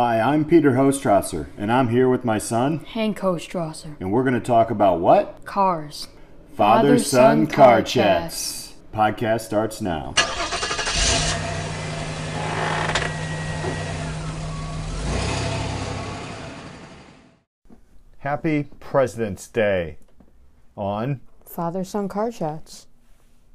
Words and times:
Hi, 0.00 0.20
I'm 0.20 0.44
Peter 0.44 0.74
Hostrasser, 0.74 1.48
and 1.58 1.72
I'm 1.72 1.88
here 1.88 2.08
with 2.08 2.24
my 2.24 2.38
son, 2.38 2.84
Hank 2.84 3.18
Ostrasser. 3.24 3.96
and 3.98 4.12
we're 4.12 4.22
going 4.22 4.32
to 4.34 4.40
talk 4.40 4.70
about 4.70 5.00
what? 5.00 5.44
Cars. 5.44 6.06
Father 6.54 7.00
Son 7.00 7.46
Father-son 7.46 7.46
Car 7.48 7.66
car 7.66 7.82
Chats. 7.82 8.74
Podcast 8.94 9.40
starts 9.40 9.80
now. 9.80 10.14
Happy 18.18 18.68
President's 18.78 19.48
Day 19.48 19.98
on. 20.76 21.22
Father 21.44 21.82
son 21.82 22.06
car 22.06 22.30
chats. 22.30 22.87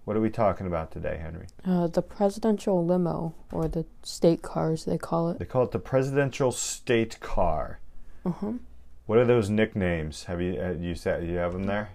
What 0.05 0.17
are 0.17 0.21
we 0.21 0.29
talking 0.29 0.67
about 0.67 0.91
today, 0.91 1.17
Henry? 1.21 1.47
Uh, 1.65 1.87
the 1.87 2.01
presidential 2.01 2.85
limo, 2.85 3.33
or 3.51 3.69
the 3.69 3.85
state 4.01 4.41
cars 4.41 4.83
they 4.83 4.97
call 4.97 5.29
it. 5.29 5.39
They 5.39 5.45
call 5.45 5.63
it 5.63 5.71
the 5.71 5.79
Presidential 5.79 6.51
State 6.51 7.19
Car. 7.21 7.79
Uh-huh. 8.25 8.53
What 9.05 9.17
are 9.17 9.25
those 9.25 9.49
nicknames? 9.49 10.25
Have 10.25 10.41
you 10.41 10.59
uh, 10.59 10.71
you 10.71 10.95
said 10.95 11.25
you 11.25 11.37
have 11.37 11.53
them 11.53 11.63
there? 11.63 11.91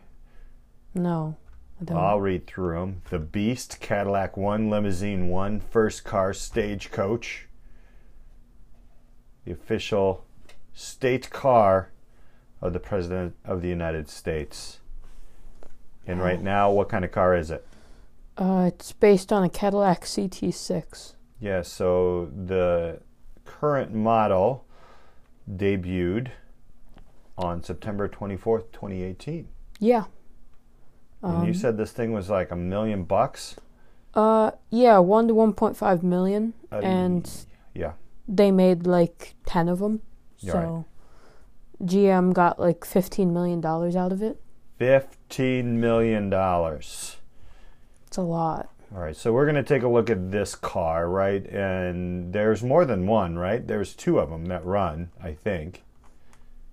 No. 0.95 1.37
I 1.81 1.85
don't. 1.85 1.97
I'll 1.99 2.21
read 2.21 2.47
through 2.47 2.75
them. 2.75 3.03
The 3.11 3.19
Beast, 3.19 3.79
Cadillac 3.81 4.37
One, 4.37 4.71
Limousine 4.71 5.29
One, 5.29 5.61
First 5.61 6.05
Car, 6.05 6.33
Stagecoach. 6.33 7.47
The 9.45 9.53
official 9.53 10.25
state 10.73 11.29
car 11.31 11.91
of 12.61 12.73
the 12.73 12.81
President 12.81 13.37
of 13.45 13.61
the 13.61 13.69
United 13.69 14.09
States. 14.09 14.81
And 16.07 16.23
right 16.23 16.43
now, 16.43 16.71
what 16.71 16.89
kind 16.89 17.05
of 17.05 17.13
car 17.13 17.37
is 17.37 17.51
it? 17.51 17.67
Uh, 18.39 18.71
it's 18.73 18.93
based 18.93 19.33
on 19.33 19.43
a 19.43 19.49
Cadillac 19.49 20.03
CT6. 20.03 21.15
Yeah, 21.41 21.63
so 21.63 22.27
the 22.27 23.01
current 23.45 23.93
model 23.93 24.65
debuted 25.51 26.29
on 27.37 27.63
September 27.63 28.09
24th, 28.09 28.71
2018. 28.73 29.49
Yeah. 29.81 30.05
and 31.23 31.47
you 31.49 31.53
said 31.55 31.77
this 31.77 31.91
thing 31.91 32.13
was 32.13 32.31
like 32.31 32.51
a 32.53 32.57
million 32.57 33.03
bucks? 33.05 33.57
Uh, 34.15 34.53
yeah, 34.71 34.99
one 34.99 35.27
to 35.29 35.35
one 35.35 35.53
point 35.53 35.77
five 35.77 36.03
million, 36.03 36.55
Uh, 36.73 36.77
and 36.79 37.29
Yeah. 37.75 37.93
they 38.29 38.51
made 38.53 38.87
like 38.87 39.35
ten 39.45 39.69
of 39.69 39.81
them. 39.81 40.03
Yeah, 40.39 40.53
So, 40.53 40.85
GM 41.85 42.33
got 42.33 42.59
like 42.61 42.85
fifteen 42.85 43.33
million 43.33 43.61
dollars 43.61 43.95
out 43.97 44.13
of 44.13 44.23
it. 44.23 44.41
Fifteen 44.79 45.81
million 45.81 46.31
dollars. 46.31 47.17
It's 47.17 47.18
a 48.19 48.23
lot. 48.23 48.69
All 48.95 49.01
right, 49.01 49.17
so 49.17 49.33
we're 49.33 49.45
going 49.45 49.57
to 49.57 49.63
take 49.63 49.83
a 49.83 49.89
look 49.89 50.11
at 50.11 50.31
this 50.31 50.55
car, 50.55 51.09
right? 51.09 51.45
And 51.47 52.33
there's 52.33 52.63
more 52.63 52.85
than 52.85 53.07
one, 53.07 53.39
right? 53.39 53.67
There's 53.67 53.95
two 53.95 54.19
of 54.19 54.29
them 54.31 54.47
that 54.47 54.65
run, 54.65 55.11
I 55.23 55.33
think. 55.33 55.83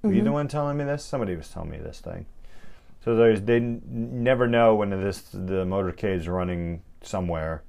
Were 0.01 0.13
you 0.13 0.23
the 0.23 0.31
one 0.31 0.47
telling 0.47 0.77
me 0.77 0.83
this? 0.83 1.03
Somebody 1.03 1.35
was 1.35 1.49
telling 1.49 1.71
me 1.71 1.77
this 1.77 1.99
thing. 1.99 2.25
So 3.03 3.16
there's 3.16 3.41
they 3.41 3.57
n- 3.57 3.81
never 3.88 4.47
know 4.47 4.75
when 4.75 4.91
this 4.91 5.21
the 5.33 5.66
motorcade 5.66 6.17
is 6.17 6.27
running 6.27 6.81
somewhere 7.01 7.63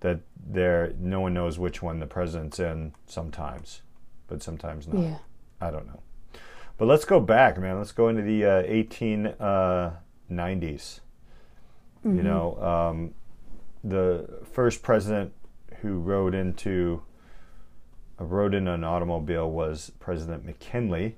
that 0.00 0.20
there 0.44 0.92
no 0.98 1.20
one 1.20 1.34
knows 1.34 1.58
which 1.58 1.82
one 1.82 1.98
the 2.00 2.06
president's 2.06 2.58
in 2.60 2.92
sometimes, 3.06 3.82
but 4.28 4.42
sometimes 4.42 4.86
not. 4.86 5.02
Yeah. 5.02 5.18
I 5.60 5.70
don't 5.72 5.86
know. 5.86 6.00
But 6.78 6.86
let's 6.86 7.04
go 7.04 7.18
back, 7.20 7.58
man. 7.58 7.78
Let's 7.78 7.92
go 7.92 8.08
into 8.08 8.22
the 8.22 8.44
uh, 8.44 8.62
1890s. 8.62 11.00
You 12.04 12.22
know, 12.22 12.60
um, 12.60 13.14
the 13.84 14.40
first 14.52 14.82
president 14.82 15.32
who 15.82 15.98
rode 15.98 16.34
into 16.34 17.02
uh, 18.20 18.24
rode 18.24 18.54
in 18.54 18.66
an 18.66 18.82
automobile 18.84 19.50
was 19.50 19.92
President 20.00 20.44
McKinley, 20.44 21.16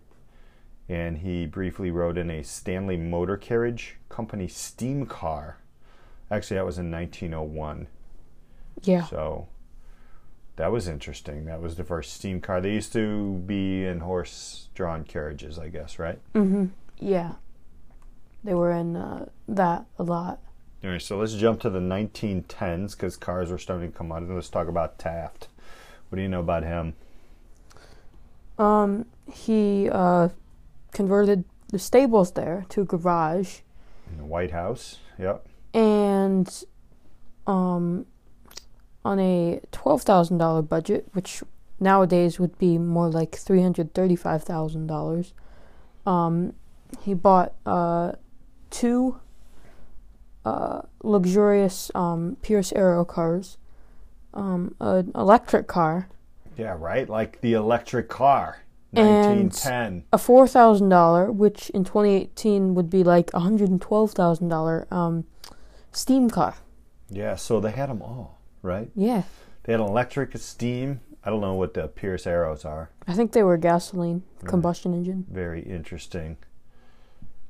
and 0.88 1.18
he 1.18 1.46
briefly 1.46 1.90
rode 1.90 2.18
in 2.18 2.30
a 2.30 2.42
Stanley 2.42 2.96
Motor 2.98 3.36
Carriage 3.38 3.96
Company 4.10 4.46
steam 4.46 5.06
car. 5.06 5.56
Actually, 6.30 6.56
that 6.56 6.66
was 6.66 6.78
in 6.78 6.90
1901. 6.90 7.86
Yeah. 8.82 9.04
So 9.04 9.48
that 10.56 10.70
was 10.70 10.86
interesting. 10.88 11.46
That 11.46 11.60
was 11.62 11.76
the 11.76 11.84
first 11.84 12.12
steam 12.12 12.40
car. 12.40 12.60
They 12.60 12.72
used 12.72 12.92
to 12.92 13.34
be 13.46 13.84
in 13.86 14.00
horse-drawn 14.00 15.04
carriages, 15.04 15.58
I 15.58 15.68
guess, 15.68 15.98
right? 15.98 16.18
Mhm. 16.34 16.70
Yeah. 16.98 17.32
They 18.42 18.54
were 18.54 18.70
in 18.72 18.96
uh, 18.96 19.28
that 19.48 19.86
a 19.98 20.02
lot. 20.02 20.40
All 20.84 20.90
right, 20.90 21.00
so 21.00 21.16
let's 21.16 21.32
jump 21.32 21.60
to 21.60 21.70
the 21.70 21.80
1910s 21.80 22.90
because 22.90 23.16
cars 23.16 23.50
were 23.50 23.56
starting 23.56 23.90
to 23.90 23.96
come 23.96 24.12
out. 24.12 24.20
And 24.20 24.34
let's 24.34 24.50
talk 24.50 24.68
about 24.68 24.98
Taft. 24.98 25.48
What 26.08 26.16
do 26.16 26.22
you 26.22 26.28
know 26.28 26.40
about 26.40 26.62
him? 26.62 26.92
Um, 28.58 29.06
he 29.32 29.88
uh, 29.90 30.28
converted 30.92 31.44
the 31.68 31.78
stables 31.78 32.32
there 32.32 32.66
to 32.68 32.82
a 32.82 32.84
garage, 32.84 33.60
In 34.10 34.18
the 34.18 34.26
White 34.26 34.50
House. 34.50 34.98
Yep. 35.18 35.46
and 35.72 36.64
um, 37.46 38.04
on 39.06 39.18
a 39.18 39.60
twelve 39.72 40.02
thousand 40.02 40.36
dollar 40.36 40.60
budget, 40.60 41.08
which 41.14 41.42
nowadays 41.80 42.38
would 42.38 42.58
be 42.58 42.76
more 42.76 43.08
like 43.08 43.34
three 43.36 43.62
hundred 43.62 43.94
thirty 43.94 44.16
five 44.16 44.42
thousand 44.44 44.86
dollars. 44.86 45.32
Um, 46.04 46.52
he 47.00 47.14
bought 47.14 47.54
uh, 47.64 48.12
two 48.70 49.18
uh, 50.44 50.82
luxurious 51.02 51.90
um, 51.94 52.36
Pierce 52.42 52.72
Arrow 52.72 53.04
cars, 53.04 53.56
um, 54.34 54.74
an 54.80 55.12
electric 55.14 55.66
car, 55.66 56.08
Yeah, 56.56 56.76
right. 56.78 57.08
Like 57.08 57.40
the 57.40 57.54
electric 57.54 58.08
car. 58.08 58.58
And- 58.96 59.50
1910. 59.50 60.04
a 60.12 60.18
four 60.18 60.46
thousand 60.46 60.88
dollar, 60.88 61.32
which 61.32 61.68
in 61.70 61.84
twenty 61.84 62.14
eighteen 62.14 62.74
would 62.76 62.88
be 62.90 63.02
like 63.02 63.30
a 63.34 63.40
hundred 63.40 63.68
and 63.68 63.80
twelve 63.82 64.12
thousand 64.12 64.48
dollar 64.50 64.86
um, 64.92 65.24
steam 65.90 66.30
car. 66.30 66.54
Yeah, 67.10 67.34
so 67.36 67.58
they 67.60 67.72
had 67.72 67.88
them 67.88 68.02
all, 68.02 68.38
right? 68.62 68.90
Yeah, 68.94 69.22
They 69.64 69.72
had 69.72 69.80
an 69.80 69.86
electric, 69.88 70.36
steam. 70.38 71.00
I 71.24 71.30
don't 71.30 71.40
know 71.40 71.54
what 71.54 71.74
the 71.74 71.88
Pierce 71.88 72.26
Arrows 72.26 72.64
are. 72.64 72.90
I 73.08 73.14
think 73.14 73.32
they 73.32 73.42
were 73.42 73.56
gasoline 73.56 74.22
combustion 74.44 74.94
engine. 74.94 75.26
Very 75.30 75.62
interesting. 75.62 76.36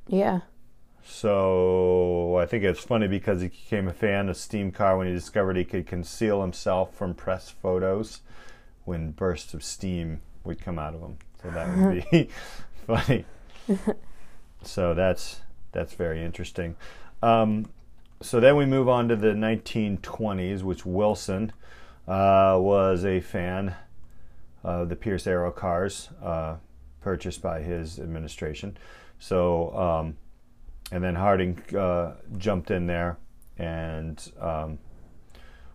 Yeah, 0.07 0.41
So 1.07 2.35
I 2.37 2.45
think 2.47 2.63
it's 2.63 2.83
funny 2.83 3.07
because 3.07 3.41
he 3.41 3.49
became 3.49 3.87
a 3.87 3.93
fan 3.93 4.27
of 4.27 4.35
steam 4.35 4.71
car 4.71 4.97
when 4.97 5.07
he 5.07 5.13
discovered 5.13 5.55
he 5.55 5.63
could 5.63 5.85
conceal 5.85 6.41
himself 6.41 6.95
from 6.95 7.13
press 7.13 7.49
photos 7.49 8.21
when 8.85 9.11
bursts 9.11 9.53
of 9.53 9.63
steam 9.63 10.21
would 10.43 10.59
come 10.59 10.79
out 10.79 10.95
of 10.95 11.01
him. 11.01 11.17
So 11.41 11.51
that 11.51 11.77
would 11.77 12.09
be 12.11 12.29
funny. 12.87 13.25
so 14.63 14.93
that's 14.95 15.41
that's 15.71 15.93
very 15.93 16.23
interesting. 16.23 16.75
Um, 17.21 17.67
so 18.21 18.39
then 18.39 18.55
we 18.55 18.65
move 18.65 18.89
on 18.89 19.07
to 19.09 19.15
the 19.15 19.33
1920s, 19.33 20.63
which 20.63 20.85
Wilson 20.85 21.51
uh, 22.07 22.57
was 22.59 23.05
a 23.05 23.19
fan 23.19 23.75
of 24.63 24.89
the 24.89 24.95
Pierce 24.95 25.27
Arrow 25.27 25.51
cars 25.51 26.09
uh, 26.23 26.55
purchased 27.01 27.41
by 27.41 27.61
his 27.61 27.99
administration. 27.99 28.77
So 29.19 29.75
um, 29.77 30.17
and 30.91 31.03
then 31.03 31.15
Harding 31.15 31.61
uh, 31.77 32.13
jumped 32.37 32.71
in 32.71 32.87
there 32.87 33.17
and 33.57 34.31
um, 34.39 34.79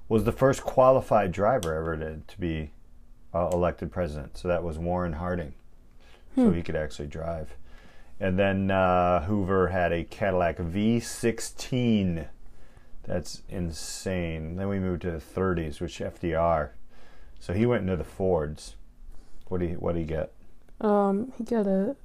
was 0.09 0.25
the 0.25 0.33
first 0.33 0.63
qualified 0.63 1.33
driver 1.33 1.75
ever 1.75 1.97
to, 1.97 2.17
to 2.27 2.41
be 2.41 2.71
uh, 3.35 3.49
elected 3.53 3.91
president. 3.93 4.37
So 4.37 4.49
that 4.49 4.63
was 4.63 4.79
Warren 4.79 5.15
Harding. 5.15 5.55
So 6.37 6.53
he 6.53 6.63
could 6.63 6.77
actually 6.77 7.09
drive. 7.09 7.57
And 8.21 8.39
then 8.39 8.71
uh, 8.71 9.25
Hoover 9.25 9.69
had 9.69 9.93
a 9.93 10.05
Cadillac 10.05 10.59
V16. 10.59 12.29
That's 13.05 13.43
insane. 13.49 14.57
Then 14.57 14.69
we 14.69 14.79
moved 14.79 15.03
to 15.03 15.11
the 15.11 15.19
30s, 15.19 15.81
which 15.81 15.99
FDR. 15.99 16.71
So 17.41 17.53
he 17.55 17.67
went 17.67 17.83
into 17.83 17.97
the 17.97 18.05
Fords. 18.05 18.77
What 19.49 19.61
do 19.61 19.67
you 19.67 19.75
what 19.75 19.95
do 19.95 20.01
you 20.01 20.07
get? 20.07 20.33
um, 20.81 21.33
he 21.37 21.45
got 21.45 21.67
a. 21.67 21.97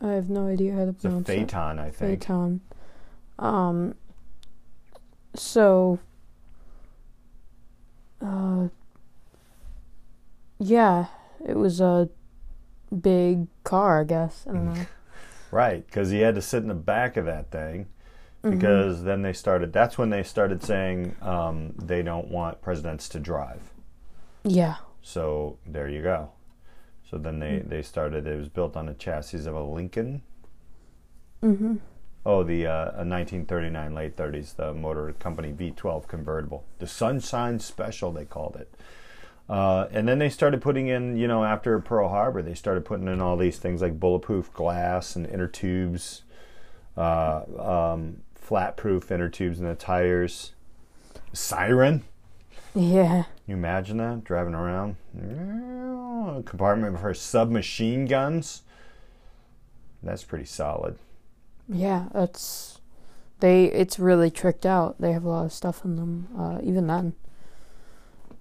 I 0.00 0.12
have 0.12 0.28
no 0.28 0.46
idea 0.46 0.72
how 0.74 0.84
to 0.84 0.90
It's 0.90 1.04
a 1.04 1.08
pronounce 1.08 1.28
it. 1.28 1.32
Phaeton, 1.38 1.78
I 1.78 1.90
think. 1.90 2.20
Phaeton. 2.22 2.60
Um. 3.38 3.94
So. 5.34 5.98
Uh. 8.20 8.68
Yeah, 10.58 11.06
it 11.46 11.56
was 11.56 11.80
a 11.80 12.08
big 13.00 13.46
car, 13.64 14.00
I 14.00 14.04
guess. 14.04 14.44
I 14.48 14.52
don't 14.52 14.74
know. 14.74 14.86
Right, 15.52 15.86
because 15.86 16.10
he 16.10 16.18
had 16.20 16.34
to 16.34 16.42
sit 16.42 16.62
in 16.62 16.68
the 16.68 16.74
back 16.74 17.16
of 17.16 17.24
that 17.26 17.52
thing. 17.52 17.86
Mm-hmm. 18.42 18.56
Because 18.58 19.04
then 19.04 19.22
they 19.22 19.32
started. 19.32 19.72
That's 19.72 19.96
when 19.96 20.10
they 20.10 20.24
started 20.24 20.62
saying 20.62 21.14
um, 21.22 21.72
they 21.78 22.02
don't 22.02 22.28
want 22.28 22.60
presidents 22.60 23.08
to 23.10 23.20
drive. 23.20 23.62
Yeah. 24.42 24.74
So 25.02 25.56
there 25.64 25.88
you 25.88 26.02
go. 26.02 26.30
So 27.10 27.18
then 27.18 27.38
they 27.38 27.62
they 27.64 27.82
started. 27.82 28.26
It 28.26 28.36
was 28.36 28.48
built 28.48 28.76
on 28.76 28.88
a 28.88 28.94
chassis 28.94 29.46
of 29.46 29.54
a 29.54 29.62
Lincoln. 29.62 30.22
Mm-hmm. 31.42 31.76
Oh, 32.24 32.42
the 32.42 32.66
uh, 32.66 32.84
a 32.86 33.06
1939 33.06 33.94
late 33.94 34.16
30s, 34.16 34.56
the 34.56 34.74
Motor 34.74 35.12
Company 35.20 35.52
V12 35.52 36.08
convertible, 36.08 36.64
the 36.80 36.86
Sunshine 36.86 37.60
Special 37.60 38.10
they 38.10 38.24
called 38.24 38.56
it. 38.56 38.74
Uh, 39.48 39.86
and 39.92 40.08
then 40.08 40.18
they 40.18 40.28
started 40.28 40.60
putting 40.60 40.88
in, 40.88 41.16
you 41.16 41.28
know, 41.28 41.44
after 41.44 41.78
Pearl 41.78 42.08
Harbor, 42.08 42.42
they 42.42 42.54
started 42.54 42.84
putting 42.84 43.06
in 43.06 43.20
all 43.20 43.36
these 43.36 43.58
things 43.58 43.80
like 43.80 44.00
bulletproof 44.00 44.52
glass 44.52 45.14
and 45.14 45.24
inner 45.24 45.46
tubes, 45.46 46.24
uh, 46.96 47.42
um, 47.56 48.22
flat 48.34 48.76
proof 48.76 49.12
inner 49.12 49.28
tubes 49.28 49.60
in 49.60 49.66
the 49.66 49.76
tires. 49.76 50.52
Siren. 51.32 52.02
Yeah. 52.76 53.22
Can 53.22 53.24
you 53.46 53.54
imagine 53.54 53.96
that 53.96 54.22
driving 54.24 54.54
around? 54.54 54.96
A 55.18 56.42
compartment 56.42 57.00
for 57.00 57.14
submachine 57.14 58.04
guns. 58.04 58.62
That's 60.02 60.24
pretty 60.24 60.44
solid. 60.44 60.98
Yeah, 61.68 62.08
that's 62.12 62.80
they. 63.40 63.64
It's 63.64 63.98
really 63.98 64.30
tricked 64.30 64.66
out. 64.66 65.00
They 65.00 65.12
have 65.12 65.24
a 65.24 65.28
lot 65.28 65.46
of 65.46 65.52
stuff 65.54 65.86
in 65.86 65.96
them. 65.96 66.28
Uh, 66.38 66.58
even 66.62 66.86
then. 66.86 67.14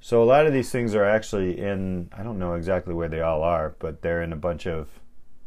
So 0.02 0.22
a 0.22 0.26
lot 0.26 0.46
of 0.46 0.52
these 0.52 0.70
things 0.70 0.94
are 0.96 1.06
actually 1.06 1.58
in. 1.58 2.10
I 2.16 2.22
don't 2.22 2.38
know 2.38 2.56
exactly 2.56 2.94
where 2.94 3.08
they 3.08 3.22
all 3.22 3.42
are, 3.42 3.76
but 3.80 4.02
they're 4.02 4.22
in 4.22 4.34
a 4.34 4.38
bunch 4.38 4.68
of 4.68 5.00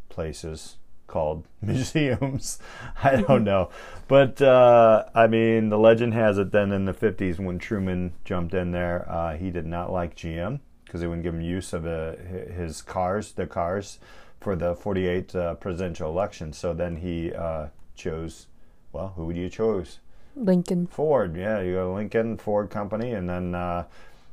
places 0.09 0.77
called 1.09 1.45
museums. 1.61 2.59
I 3.03 3.17
don't 3.17 3.43
know, 3.43 3.69
but 4.07 4.41
uh, 4.41 5.05
I 5.13 5.27
mean, 5.27 5.69
the 5.69 5.77
legend 5.77 6.13
has 6.13 6.37
it. 6.37 6.51
Then 6.51 6.71
in 6.71 6.85
the 6.85 6.93
'50s, 6.93 7.39
when 7.39 7.59
Truman 7.59 8.13
jumped 8.23 8.53
in 8.53 8.71
there, 8.71 9.05
uh, 9.09 9.35
he 9.35 9.49
did 9.49 9.65
not 9.65 9.91
like 9.91 10.15
GM 10.15 10.59
because 10.85 11.01
they 11.01 11.07
wouldn't 11.07 11.23
give 11.23 11.33
him 11.33 11.41
use 11.41 11.73
of 11.73 11.85
uh, 11.85 12.15
his 12.15 12.81
cars, 12.81 13.33
the 13.33 13.45
cars, 13.45 13.99
for 14.39 14.55
the 14.55 14.75
'48 14.75 15.35
uh, 15.35 15.55
presidential 15.55 16.09
election. 16.09 16.53
So 16.53 16.73
then 16.73 16.95
he 16.97 17.33
uh, 17.33 17.67
chose. 17.95 18.47
Well, 18.91 19.13
who 19.15 19.25
would 19.25 19.37
you 19.37 19.49
choose? 19.49 19.99
Lincoln. 20.35 20.87
Ford. 20.87 21.35
Yeah, 21.35 21.59
you 21.61 21.73
go 21.73 21.93
Lincoln 21.93 22.37
Ford 22.37 22.69
Company, 22.69 23.11
and 23.11 23.27
then 23.27 23.53
uh, 23.53 23.85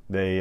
they 0.09 0.37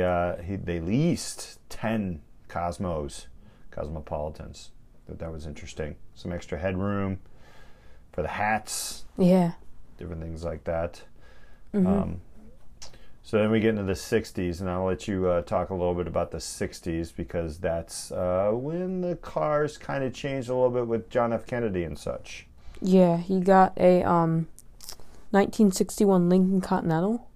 he, 0.46 0.58
they 0.58 0.80
leased 0.80 1.58
ten 1.70 2.22
Cosmos, 2.48 3.28
Cosmopolitans 3.72 4.70
that 5.08 5.20
that 5.20 5.32
was 5.32 5.46
interesting. 5.46 5.96
Some 6.16 6.32
extra 6.32 6.58
headroom 6.58 7.20
for 8.12 8.22
the 8.22 8.28
hats. 8.30 9.06
Yeah. 9.18 9.54
Different 9.98 10.22
things 10.22 10.44
like 10.44 10.64
that. 10.64 11.04
Mm-hmm. 11.74 11.88
Um, 11.88 12.22
so 13.26 13.40
then 13.40 13.50
we 13.50 13.60
get 13.60 13.70
into 13.70 13.84
the 13.84 13.94
60s, 13.94 14.62
and 14.62 14.70
I'll 14.70 14.86
let 14.86 15.08
you 15.08 15.28
uh, 15.28 15.42
talk 15.42 15.72
a 15.72 15.74
little 15.74 15.96
bit 15.96 16.06
about 16.06 16.30
the 16.30 16.38
60s 16.38 17.12
because 17.16 17.58
that's 17.58 18.12
uh, 18.12 18.52
when 18.54 19.02
the 19.02 19.16
cars 19.16 19.80
kind 19.80 20.04
of 20.04 20.14
changed 20.14 20.48
a 20.48 20.54
little 20.54 20.70
bit 20.70 20.88
with 20.88 21.10
John 21.10 21.34
F. 21.34 21.48
Kennedy 21.48 21.84
and 21.84 21.98
such. 21.98 22.46
Yeah, 22.82 23.18
he 23.18 23.40
got 23.40 23.74
a 23.78 24.04
um, 24.04 24.48
1961 25.32 26.30
Lincoln 26.30 26.62
Continental, 26.62 27.28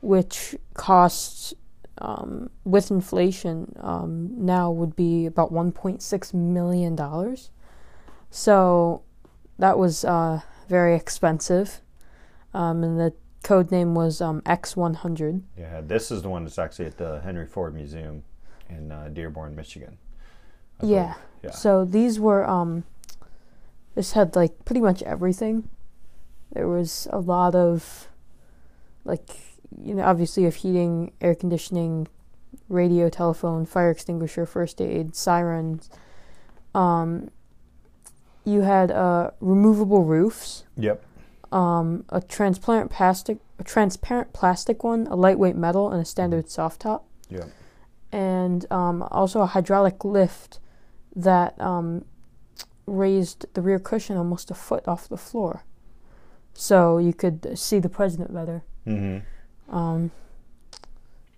which 0.00 0.56
costs 0.72 1.52
um, 2.00 2.50
with 2.64 2.90
inflation 2.90 3.74
um, 3.80 4.30
now 4.36 4.70
would 4.70 4.96
be 4.96 5.26
about 5.26 5.52
1.6 5.52 6.34
million 6.34 6.94
dollars. 6.96 7.50
So 8.30 9.02
that 9.58 9.78
was 9.78 10.04
uh, 10.04 10.40
very 10.68 10.94
expensive, 10.94 11.80
um, 12.54 12.84
and 12.84 12.98
the 12.98 13.14
code 13.42 13.70
name 13.70 13.94
was 13.94 14.20
um, 14.20 14.42
X100. 14.42 15.42
Yeah, 15.56 15.80
this 15.80 16.10
is 16.10 16.22
the 16.22 16.28
one 16.28 16.44
that's 16.44 16.58
actually 16.58 16.86
at 16.86 16.98
the 16.98 17.20
Henry 17.20 17.46
Ford 17.46 17.74
Museum 17.74 18.24
in 18.68 18.92
uh, 18.92 19.08
Dearborn, 19.12 19.54
Michigan. 19.56 19.98
Yeah. 20.82 21.14
yeah. 21.42 21.50
So 21.50 21.84
these 21.84 22.20
were 22.20 22.46
um, 22.46 22.84
this 23.94 24.12
had 24.12 24.36
like 24.36 24.64
pretty 24.64 24.80
much 24.80 25.02
everything. 25.02 25.68
There 26.52 26.68
was 26.68 27.08
a 27.10 27.18
lot 27.18 27.54
of 27.54 28.08
like 29.04 29.47
you 29.76 29.94
know, 29.94 30.02
obviously 30.02 30.46
of 30.46 30.56
heating, 30.56 31.12
air 31.20 31.34
conditioning, 31.34 32.08
radio, 32.68 33.08
telephone, 33.08 33.66
fire 33.66 33.90
extinguisher, 33.90 34.46
first 34.46 34.80
aid, 34.80 35.14
sirens. 35.14 35.90
Um, 36.74 37.30
you 38.44 38.62
had 38.62 38.90
uh, 38.90 39.30
removable 39.40 40.04
roofs. 40.04 40.64
Yep. 40.76 41.04
Um, 41.50 42.04
a 42.10 42.20
transparent 42.20 42.90
plastic, 42.90 43.38
a 43.58 43.64
transparent 43.64 44.32
plastic 44.32 44.84
one, 44.84 45.06
a 45.06 45.16
lightweight 45.16 45.56
metal, 45.56 45.90
and 45.90 46.00
a 46.02 46.04
standard 46.04 46.44
mm-hmm. 46.44 46.50
soft 46.50 46.82
top. 46.82 47.06
Yep. 47.30 47.50
And 48.12 48.70
um, 48.70 49.02
also 49.10 49.40
a 49.40 49.46
hydraulic 49.46 50.04
lift 50.04 50.60
that 51.16 51.58
um, 51.60 52.04
raised 52.86 53.46
the 53.54 53.62
rear 53.62 53.78
cushion 53.78 54.16
almost 54.16 54.50
a 54.50 54.54
foot 54.54 54.86
off 54.86 55.08
the 55.08 55.16
floor, 55.16 55.64
so 56.54 56.98
you 56.98 57.12
could 57.12 57.58
see 57.58 57.78
the 57.78 57.88
president 57.88 58.32
better. 58.32 58.62
Mm-hmm 58.86 59.26
um, 59.68 60.10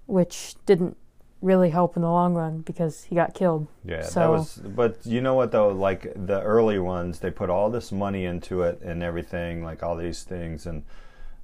which 0.06 0.55
didn't 0.67 0.97
really 1.43 1.71
help 1.71 1.97
in 1.97 2.03
the 2.03 2.11
long 2.11 2.35
run 2.35 2.59
because 2.61 3.05
he 3.05 3.15
got 3.15 3.35
killed. 3.35 3.67
Yeah, 3.85 4.03
so. 4.03 4.21
that 4.21 4.31
was. 4.31 4.56
But 4.56 4.99
you 5.05 5.21
know 5.21 5.35
what 5.35 5.53
though? 5.53 5.69
Like 5.69 6.12
the 6.15 6.41
early 6.43 6.79
ones, 6.79 7.19
they 7.19 7.31
put 7.31 7.50
all 7.50 7.71
this 7.71 7.93
money 7.93 8.25
into 8.25 8.62
it 8.62 8.81
and 8.82 9.03
everything, 9.03 9.65
like 9.65 9.82
all 9.82 9.97
these 9.97 10.23
things, 10.23 10.67
and 10.67 10.85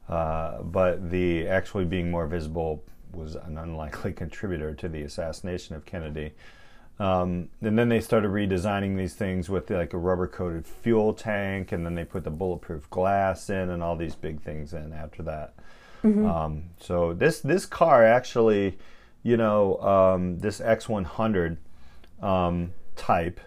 uh, 0.08 0.62
but 0.62 1.10
the 1.10 1.48
actually 1.48 1.84
being 1.84 2.10
more 2.10 2.26
visible 2.26 2.82
was 3.12 3.34
an 3.34 3.58
unlikely 3.58 4.12
contributor 4.14 4.74
to 4.74 4.88
the 4.88 5.02
assassination 5.02 5.74
of 5.74 5.84
Kennedy. 5.84 6.32
Um, 6.98 7.50
and 7.60 7.78
then 7.78 7.90
they 7.90 8.00
started 8.00 8.30
redesigning 8.30 8.96
these 8.96 9.14
things 9.14 9.50
with 9.50 9.68
like 9.68 9.92
a 9.92 9.98
rubber 9.98 10.26
coated 10.26 10.66
fuel 10.66 11.12
tank, 11.12 11.72
and 11.72 11.84
then 11.84 11.94
they 11.94 12.04
put 12.04 12.24
the 12.24 12.30
bulletproof 12.30 12.88
glass 12.90 13.50
in, 13.50 13.70
and 13.70 13.82
all 13.82 13.96
these 13.96 14.14
big 14.14 14.42
things 14.42 14.72
in 14.72 14.92
after 14.92 15.22
that. 15.24 15.54
Mm-hmm. 16.04 16.26
Um, 16.26 16.64
so 16.78 17.12
this 17.12 17.40
this 17.40 17.66
car 17.66 18.04
actually, 18.04 18.78
you 19.22 19.36
know, 19.36 19.78
um, 19.78 20.38
this 20.38 20.60
X100 20.60 21.56
um, 22.22 22.72
type 22.94 23.40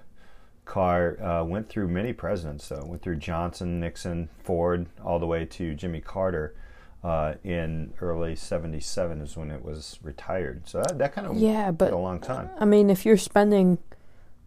car 0.65 1.21
uh, 1.21 1.43
went 1.43 1.69
through 1.69 1.87
many 1.87 2.13
presidents. 2.13 2.65
So 2.65 2.77
it 2.77 2.87
went 2.87 3.01
through 3.01 3.17
Johnson, 3.17 3.79
Nixon, 3.79 4.29
Ford, 4.43 4.87
all 5.03 5.19
the 5.19 5.27
way 5.27 5.45
to 5.45 5.75
Jimmy 5.75 6.01
Carter. 6.01 6.55
Uh, 7.01 7.35
in 7.45 7.93
early 8.01 8.35
'77 8.35 9.21
is 9.21 9.37
when 9.37 9.49
it 9.51 9.63
was 9.63 9.97
retired. 10.03 10.67
So 10.67 10.79
that, 10.79 10.97
that 10.97 11.13
kind 11.13 11.27
of 11.27 11.37
yeah, 11.37 11.71
but 11.71 11.93
a 11.93 11.97
long 11.97 12.19
time. 12.19 12.49
I 12.59 12.65
mean, 12.65 12.89
if 12.89 13.05
you're 13.05 13.15
spending 13.15 13.77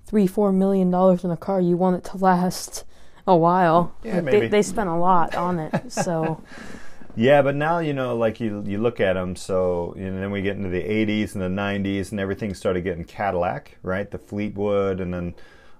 three, 0.04 0.26
four 0.26 0.52
million 0.52 0.90
dollars 0.90 1.24
on 1.24 1.30
a 1.30 1.36
car, 1.36 1.62
you 1.62 1.78
want 1.78 1.96
it 1.96 2.04
to 2.10 2.18
last 2.18 2.84
a 3.26 3.34
while. 3.34 3.94
Yeah, 4.04 4.16
like 4.16 4.24
maybe. 4.24 4.40
They, 4.40 4.48
they 4.48 4.62
spent 4.62 4.90
a 4.90 4.96
lot 4.96 5.34
on 5.34 5.58
it, 5.58 5.90
so 5.90 6.42
Yeah, 7.14 7.42
but 7.42 7.54
now 7.54 7.78
you 7.78 7.92
know, 7.92 8.16
like 8.16 8.40
you 8.40 8.64
you 8.66 8.78
look 8.78 9.00
at 9.00 9.14
them. 9.14 9.36
So 9.36 9.94
and 9.96 10.22
then 10.22 10.30
we 10.30 10.40
get 10.42 10.56
into 10.56 10.70
the 10.70 10.82
'80s 10.82 11.34
and 11.34 11.42
the 11.42 11.62
'90s, 11.62 12.10
and 12.10 12.20
everything 12.20 12.54
started 12.54 12.82
getting 12.82 13.04
Cadillac, 13.04 13.76
right? 13.82 14.10
The 14.10 14.18
Fleetwood, 14.18 15.00
and 15.00 15.12
then 15.12 15.34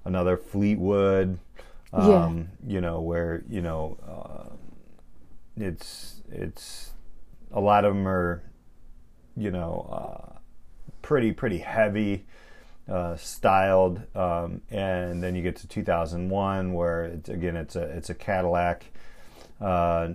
another 0.04 0.36
Fleetwood. 0.36 1.38
Um, 1.92 2.48
yeah. 2.66 2.74
You 2.74 2.80
know 2.82 3.00
where 3.00 3.44
you 3.48 3.62
know 3.62 3.98
uh, 4.06 4.54
it's 5.56 6.22
it's 6.30 6.90
a 7.52 7.60
lot 7.60 7.84
of 7.84 7.94
them 7.94 8.08
are, 8.08 8.42
you 9.36 9.50
know, 9.50 9.88
uh, 9.90 10.38
pretty 11.02 11.32
pretty 11.32 11.58
heavy. 11.58 12.26
Uh, 12.88 13.16
styled, 13.16 14.02
um, 14.16 14.60
and 14.70 15.22
then 15.22 15.36
you 15.36 15.42
get 15.42 15.54
to 15.54 15.68
2001, 15.68 16.72
where 16.72 17.04
it's, 17.04 17.28
again 17.28 17.56
it's 17.56 17.76
a 17.76 17.82
it's 17.82 18.10
a 18.10 18.14
Cadillac. 18.14 18.84
Uh, 19.60 20.08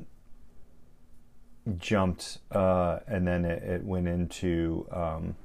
jumped, 1.78 2.40
uh, 2.52 3.00
and 3.08 3.28
then 3.28 3.46
it, 3.46 3.64
it 3.64 3.84
went 3.84 4.08
into 4.08 4.88
um, 4.92 5.36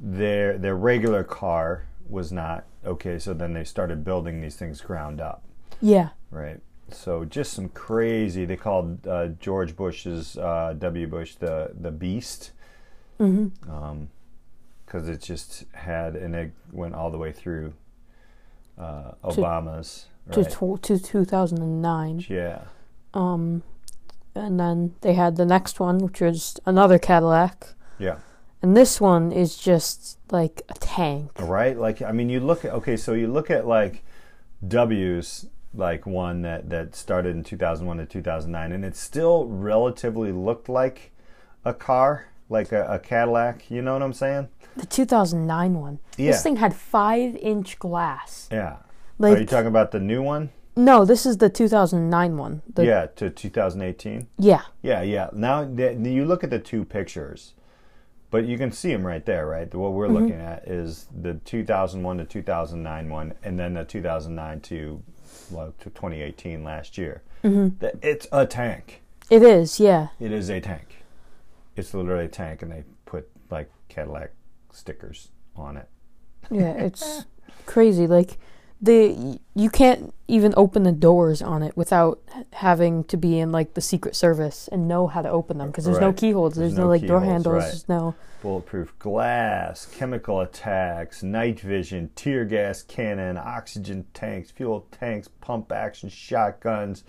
their 0.00 0.58
their 0.58 0.76
regular 0.76 1.24
car 1.24 1.86
was 2.08 2.32
not 2.32 2.64
okay. 2.84 3.18
So 3.18 3.32
then 3.32 3.54
they 3.54 3.64
started 3.64 4.04
building 4.04 4.40
these 4.40 4.56
things 4.56 4.80
ground 4.80 5.20
up. 5.20 5.42
Yeah. 5.80 6.10
Right. 6.30 6.60
So 6.90 7.24
just 7.24 7.52
some 7.54 7.68
crazy. 7.70 8.44
They 8.44 8.56
called 8.56 9.06
uh, 9.06 9.28
George 9.40 9.76
Bush's 9.76 10.36
uh, 10.36 10.74
W. 10.78 11.06
Bush 11.06 11.34
the 11.36 11.70
the 11.78 11.90
Beast. 11.90 12.52
Mm-hmm. 13.18 13.70
Um, 13.70 14.08
because 14.92 15.08
it 15.08 15.22
just 15.22 15.64
had 15.72 16.16
and 16.16 16.34
it 16.34 16.52
went 16.70 16.94
all 16.94 17.10
the 17.10 17.16
way 17.16 17.32
through 17.32 17.72
uh, 18.78 19.12
Obama's 19.24 20.06
to, 20.32 20.42
right? 20.42 20.82
to, 20.82 20.98
to 20.98 20.98
2009. 20.98 22.26
Yeah. 22.28 22.62
Um, 23.14 23.62
and 24.34 24.58
then 24.58 24.94
they 25.00 25.14
had 25.14 25.36
the 25.36 25.46
next 25.46 25.80
one, 25.80 25.98
which 25.98 26.20
was 26.20 26.58
another 26.64 26.98
Cadillac. 26.98 27.74
Yeah. 27.98 28.16
And 28.62 28.76
this 28.76 29.00
one 29.00 29.32
is 29.32 29.56
just 29.56 30.18
like 30.30 30.62
a 30.68 30.74
tank. 30.74 31.32
Right? 31.38 31.76
Like 31.76 32.00
I 32.02 32.12
mean 32.12 32.28
you 32.28 32.40
look 32.40 32.64
at 32.64 32.72
okay, 32.72 32.96
so 32.96 33.12
you 33.12 33.26
look 33.26 33.50
at 33.50 33.66
like 33.66 34.04
W's 34.66 35.46
like 35.74 36.06
one 36.06 36.42
that 36.42 36.70
that 36.70 36.94
started 36.94 37.34
in 37.34 37.42
2001 37.42 37.96
to 37.98 38.06
2009 38.06 38.72
and 38.72 38.84
it 38.84 38.96
still 38.96 39.46
relatively 39.46 40.32
looked 40.32 40.68
like 40.68 41.12
a 41.64 41.74
car, 41.74 42.26
like 42.48 42.72
a, 42.72 42.86
a 42.86 42.98
Cadillac, 42.98 43.70
you 43.70 43.82
know 43.82 43.94
what 43.94 44.02
I'm 44.02 44.12
saying? 44.12 44.48
The 44.76 44.86
2009 44.86 45.74
one. 45.80 45.98
Yeah. 46.16 46.32
This 46.32 46.42
thing 46.42 46.56
had 46.56 46.72
5-inch 46.72 47.78
glass. 47.78 48.48
Yeah. 48.50 48.76
Like 49.18 49.36
Are 49.36 49.40
you 49.40 49.46
talking 49.46 49.66
about 49.68 49.90
the 49.90 50.00
new 50.00 50.22
one? 50.22 50.50
No, 50.74 51.04
this 51.04 51.26
is 51.26 51.38
the 51.38 51.50
2009 51.50 52.36
one. 52.36 52.62
The, 52.74 52.86
yeah, 52.86 53.06
to 53.16 53.30
2018. 53.30 54.26
Yeah. 54.38 54.62
Yeah, 54.82 55.02
yeah. 55.02 55.28
Now 55.32 55.64
the, 55.64 55.94
you 55.94 56.24
look 56.24 56.42
at 56.42 56.50
the 56.50 56.58
two 56.58 56.84
pictures. 56.84 57.54
But 58.30 58.46
you 58.46 58.56
can 58.56 58.72
see 58.72 58.90
them 58.90 59.06
right 59.06 59.24
there, 59.26 59.46
right? 59.46 59.72
What 59.74 59.92
we're 59.92 60.08
looking 60.08 60.40
at 60.40 60.66
is 60.66 61.06
the 61.14 61.34
2001 61.34 62.16
to 62.16 62.24
2009 62.24 63.10
one, 63.10 63.34
and 63.42 63.58
then 63.58 63.74
the 63.74 63.84
2009 63.84 64.60
to 64.60 65.02
well, 65.50 65.74
to 65.80 65.90
2018 65.90 66.64
last 66.64 66.96
year. 66.96 67.22
Mm-hmm. 67.44 67.84
It's 68.00 68.26
a 68.32 68.46
tank. 68.46 69.02
It 69.28 69.42
is, 69.42 69.78
yeah. 69.78 70.08
It 70.18 70.32
is 70.32 70.48
a 70.48 70.62
tank. 70.62 71.04
It's 71.76 71.92
literally 71.92 72.24
a 72.24 72.28
tank, 72.28 72.62
and 72.62 72.72
they 72.72 72.84
put 73.04 73.28
like 73.50 73.70
Cadillac 73.90 74.32
stickers 74.72 75.28
on 75.54 75.76
it. 75.76 75.88
Yeah, 76.50 76.72
it's 76.72 77.26
crazy. 77.66 78.06
Like 78.06 78.38
the 78.82 79.38
you 79.54 79.70
can't 79.70 80.12
even 80.26 80.52
open 80.56 80.82
the 80.82 80.92
doors 80.92 81.40
on 81.40 81.62
it 81.62 81.76
without 81.76 82.20
having 82.54 83.04
to 83.04 83.16
be 83.16 83.38
in 83.38 83.52
like 83.52 83.74
the 83.74 83.80
Secret 83.80 84.16
Service 84.16 84.68
and 84.72 84.88
know 84.88 85.06
how 85.06 85.22
to 85.22 85.30
open 85.30 85.58
them 85.58 85.68
because 85.68 85.84
there's 85.84 86.00
no 86.00 86.12
keyholes. 86.12 86.56
There's, 86.56 86.72
There's 86.72 86.78
no, 86.78 86.84
no 86.84 86.88
like 86.88 87.06
door 87.06 87.20
keyholes, 87.20 87.32
handles. 87.32 87.54
right. 87.54 87.60
There's 87.60 87.88
no. 87.88 88.14
Bulletproof 88.42 88.98
glass, 88.98 89.86
chemical 89.86 90.40
attacks, 90.40 91.22
night 91.22 91.60
vision, 91.60 92.10
tear 92.16 92.44
gas 92.44 92.82
cannon, 92.82 93.36
oxygen 93.36 94.04
tanks, 94.14 94.50
fuel 94.50 94.84
tanks, 94.90 95.28
pump 95.28 95.70
action 95.70 96.08
shotguns, 96.08 97.04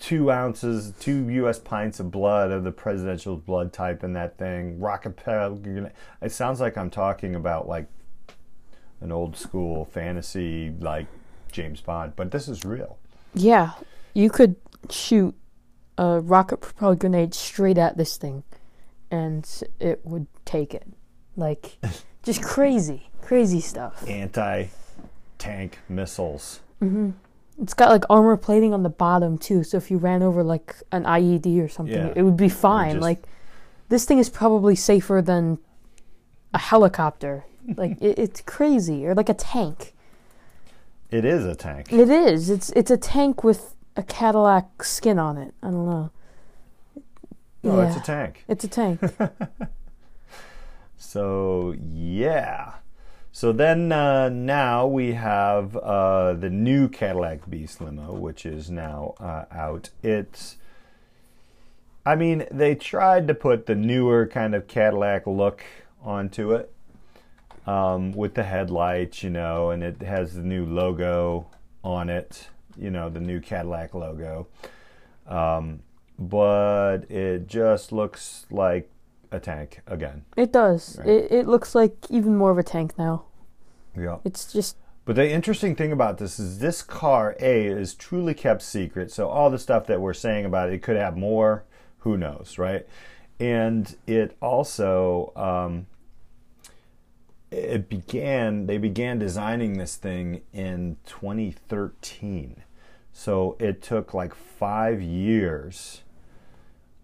two 0.00 0.28
ounces, 0.28 0.92
two 0.98 1.28
U.S. 1.30 1.60
pints 1.60 2.00
of 2.00 2.10
blood 2.10 2.50
of 2.50 2.64
the 2.64 2.72
presidential 2.72 3.36
blood 3.36 3.72
type 3.72 4.02
in 4.02 4.14
that 4.14 4.38
thing, 4.38 4.80
rocket. 4.80 5.16
It 6.20 6.32
sounds 6.32 6.60
like 6.60 6.76
I'm 6.76 6.90
talking 6.90 7.36
about 7.36 7.68
like 7.68 7.86
an 9.00 9.12
old 9.12 9.36
school 9.36 9.84
fantasy 9.86 10.72
like 10.80 11.06
James 11.52 11.80
Bond, 11.80 12.12
but 12.16 12.30
this 12.30 12.48
is 12.48 12.64
real. 12.64 12.98
Yeah, 13.34 13.72
you 14.14 14.30
could 14.30 14.56
shoot 14.90 15.34
a 15.98 16.20
rocket 16.20 16.58
propelled 16.58 16.98
grenade 16.98 17.34
straight 17.34 17.78
at 17.78 17.96
this 17.96 18.16
thing, 18.16 18.42
and 19.10 19.48
it 19.80 20.00
would 20.04 20.26
take 20.44 20.74
it. 20.74 20.86
Like, 21.36 21.76
just 22.22 22.42
crazy, 22.42 23.10
crazy 23.22 23.60
stuff. 23.60 24.04
Anti 24.08 24.66
tank 25.38 25.78
missiles. 25.88 26.60
Mm-hmm. 26.82 27.10
It's 27.62 27.74
got 27.74 27.88
like 27.90 28.04
armor 28.10 28.36
plating 28.36 28.74
on 28.74 28.82
the 28.82 28.90
bottom 28.90 29.38
too, 29.38 29.62
so 29.64 29.76
if 29.78 29.90
you 29.90 29.96
ran 29.98 30.22
over 30.22 30.42
like 30.42 30.76
an 30.92 31.04
IED 31.04 31.62
or 31.62 31.68
something, 31.68 31.94
Yeah. 31.94 32.12
it 32.14 32.22
would 32.22 32.36
be 32.36 32.48
fine. 32.50 32.94
just- 32.96 33.02
Like, 33.02 33.22
this 33.88 34.04
thing 34.04 34.18
is 34.18 34.28
probably 34.28 34.74
safer 34.76 35.22
than 35.22 35.58
a 36.52 36.58
helicopter. 36.58 37.44
Like, 37.76 38.00
it, 38.00 38.18
it's 38.18 38.40
crazy, 38.42 39.06
or 39.06 39.14
like 39.14 39.28
a 39.28 39.34
tank. 39.34 39.94
It 41.10 41.24
is 41.24 41.44
a 41.44 41.54
tank. 41.54 41.92
It 41.92 42.10
is. 42.10 42.50
It's 42.50 42.70
it's 42.70 42.90
a 42.90 42.96
tank 42.96 43.44
with 43.44 43.74
a 43.96 44.02
Cadillac 44.02 44.82
skin 44.82 45.18
on 45.18 45.38
it. 45.38 45.54
I 45.62 45.70
don't 45.70 45.86
know. 45.86 46.10
No, 47.62 47.80
it's 47.80 47.96
a 47.96 48.00
tank. 48.00 48.44
It's 48.48 48.64
a 48.64 48.68
tank. 48.68 49.00
So 50.98 51.74
yeah. 51.78 52.74
So 53.30 53.52
then 53.52 53.92
uh, 53.92 54.28
now 54.28 54.86
we 54.86 55.12
have 55.12 55.76
uh, 55.76 56.32
the 56.32 56.50
new 56.50 56.88
Cadillac 56.88 57.48
Beast 57.48 57.80
limo, 57.80 58.12
which 58.12 58.44
is 58.44 58.70
now 58.70 59.14
uh, 59.20 59.44
out. 59.50 59.90
It's, 60.02 60.56
I 62.04 62.16
mean, 62.16 62.46
they 62.50 62.74
tried 62.74 63.28
to 63.28 63.34
put 63.34 63.66
the 63.66 63.74
newer 63.74 64.26
kind 64.26 64.54
of 64.54 64.66
Cadillac 64.66 65.26
look 65.26 65.62
onto 66.02 66.52
it 66.52 66.72
um, 67.66 68.12
with 68.12 68.34
the 68.34 68.44
headlights, 68.44 69.22
you 69.22 69.30
know, 69.30 69.70
and 69.70 69.82
it 69.82 70.02
has 70.02 70.34
the 70.34 70.42
new 70.42 70.64
logo 70.64 71.48
on 71.82 72.08
it, 72.08 72.48
you 72.76 72.90
know, 72.90 73.08
the 73.08 73.20
new 73.20 73.40
Cadillac 73.40 73.94
logo. 73.94 74.46
Um, 75.26 75.80
but 76.18 77.10
it 77.10 77.46
just 77.46 77.92
looks 77.92 78.46
like 78.50 78.90
a 79.32 79.40
tank 79.40 79.80
again. 79.86 80.24
It 80.36 80.52
does. 80.52 80.96
Right. 80.98 81.08
It 81.08 81.32
it 81.32 81.46
looks 81.48 81.74
like 81.74 81.94
even 82.08 82.36
more 82.36 82.50
of 82.52 82.58
a 82.58 82.62
tank 82.62 82.96
now. 82.96 83.24
Yeah. 83.96 84.18
It's 84.24 84.52
just 84.52 84.76
But 85.04 85.16
the 85.16 85.30
interesting 85.30 85.74
thing 85.74 85.92
about 85.92 86.18
this 86.18 86.38
is 86.38 86.58
this 86.58 86.82
car 86.82 87.36
A 87.40 87.66
is 87.66 87.94
truly 87.94 88.34
kept 88.34 88.62
secret. 88.62 89.10
So 89.10 89.28
all 89.28 89.50
the 89.50 89.58
stuff 89.58 89.86
that 89.86 90.00
we're 90.00 90.14
saying 90.14 90.44
about 90.44 90.68
it, 90.68 90.74
it 90.74 90.82
could 90.82 90.96
have 90.96 91.16
more. 91.16 91.64
Who 92.00 92.16
knows, 92.16 92.56
right? 92.58 92.86
And 93.40 93.94
it 94.06 94.36
also 94.40 95.32
um, 95.34 95.86
it 97.50 97.88
began. 97.88 98.66
They 98.66 98.78
began 98.78 99.18
designing 99.18 99.78
this 99.78 99.96
thing 99.96 100.42
in 100.52 100.96
2013. 101.06 102.62
So 103.12 103.56
it 103.58 103.82
took 103.82 104.12
like 104.12 104.34
five 104.34 105.00
years 105.00 106.02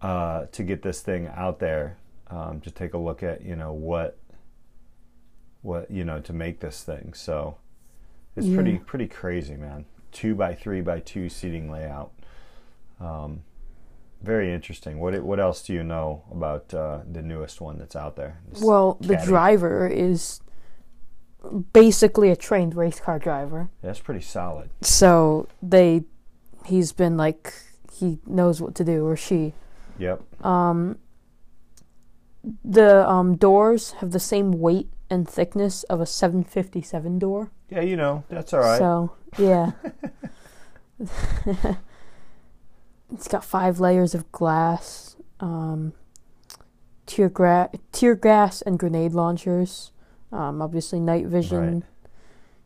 uh, 0.01 0.45
to 0.51 0.63
get 0.63 0.81
this 0.81 1.01
thing 1.01 1.27
out 1.27 1.59
there. 1.59 1.97
Um, 2.29 2.61
to 2.61 2.71
take 2.71 2.93
a 2.93 2.97
look 2.97 3.21
at 3.21 3.43
you 3.43 3.55
know 3.55 3.73
what 3.73 4.17
what 5.61 5.89
you 5.91 6.03
know 6.03 6.19
to 6.21 6.33
make 6.33 6.59
this 6.59 6.83
thing. 6.83 7.13
So 7.13 7.57
it's 8.35 8.47
Yeah. 8.47 8.55
pretty 8.55 8.77
pretty 8.79 9.07
crazy, 9.07 9.55
man. 9.55 9.85
Two 10.11 10.35
by 10.35 10.55
three 10.55 10.81
by 10.81 10.99
two 10.99 11.29
seating 11.29 11.71
layout. 11.71 12.11
Um, 12.99 13.43
very 14.23 14.53
interesting. 14.53 14.99
What 14.99 15.21
what 15.21 15.39
else 15.39 15.61
do 15.61 15.73
you 15.73 15.83
know 15.83 16.23
about 16.31 16.73
uh, 16.73 16.99
the 17.09 17.21
newest 17.21 17.61
one 17.61 17.77
that's 17.77 17.95
out 17.95 18.15
there? 18.15 18.39
This 18.49 18.61
well, 18.61 18.97
the 19.01 19.17
driver 19.17 19.87
is 19.87 20.41
basically 21.73 22.29
a 22.29 22.35
trained 22.35 22.75
race 22.75 22.99
car 22.99 23.19
driver. 23.19 23.69
That's 23.81 23.99
pretty 23.99 24.21
solid. 24.21 24.69
So 24.81 25.47
they 25.61 26.03
he's 26.65 26.93
been 26.93 27.17
like 27.17 27.53
he 27.91 28.19
knows 28.25 28.61
what 28.61 28.75
to 28.75 28.83
do 28.83 29.05
or 29.05 29.17
she. 29.17 29.53
Yep. 29.99 30.45
Um 30.45 30.97
the 32.63 33.07
um 33.07 33.35
doors 33.35 33.91
have 33.93 34.11
the 34.11 34.19
same 34.19 34.51
weight 34.51 34.89
and 35.09 35.27
thickness 35.27 35.83
of 35.83 36.01
a 36.01 36.05
757 36.05 37.19
door. 37.19 37.51
Yeah, 37.69 37.81
you 37.81 37.97
know 37.97 38.23
that's 38.29 38.53
all 38.53 38.61
right. 38.61 38.77
So, 38.77 39.13
yeah. 39.37 39.71
it's 43.13 43.27
got 43.27 43.43
five 43.45 43.79
layers 43.79 44.15
of 44.15 44.31
glass, 44.31 45.15
um, 45.39 45.93
tear, 47.05 47.29
gra- 47.29 47.69
tear 47.91 48.15
gas 48.15 48.61
and 48.61 48.79
grenade 48.79 49.13
launchers. 49.13 49.91
Um, 50.31 50.61
obviously, 50.61 50.99
night 50.99 51.27
vision. 51.27 51.73
Right. 51.73 51.83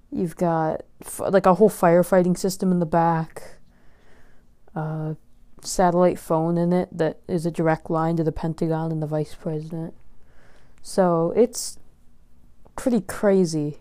You've 0.09 0.37
got 0.37 0.83
f- 1.01 1.19
like 1.19 1.45
a 1.45 1.55
whole 1.55 1.69
firefighting 1.69 2.37
system 2.37 2.71
in 2.71 2.79
the 2.79 2.85
back. 2.85 3.59
Uh, 4.73 5.15
satellite 5.61 6.19
phone 6.19 6.57
in 6.57 6.71
it 6.71 6.87
that 6.95 7.19
is 7.27 7.45
a 7.45 7.51
direct 7.51 7.89
line 7.89 8.15
to 8.15 8.23
the 8.23 8.31
Pentagon 8.31 8.91
and 8.91 9.01
the 9.01 9.07
vice 9.07 9.35
president. 9.35 9.93
So 10.81 11.33
it's 11.35 11.77
pretty 12.75 13.01
crazy. 13.01 13.79